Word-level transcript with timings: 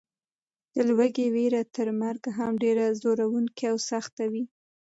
د 0.73 0.75
لوږې 0.89 1.27
وېره 1.35 1.61
تر 1.75 1.87
مرګ 2.01 2.23
هم 2.37 2.51
ډېره 2.63 2.85
ځوروونکې 3.01 3.65
او 3.71 3.77
سخته 3.89 4.23
وي. 4.31 4.43